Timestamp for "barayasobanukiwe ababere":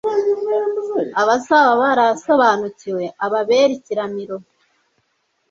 1.81-3.71